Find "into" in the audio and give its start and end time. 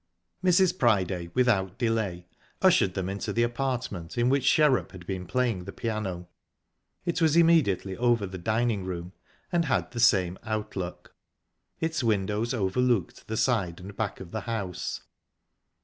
3.07-3.31